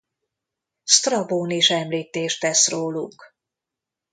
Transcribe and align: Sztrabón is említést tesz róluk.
Sztrabón 0.83 1.49
is 1.51 1.69
említést 1.69 2.39
tesz 2.39 2.69
róluk. 2.69 3.35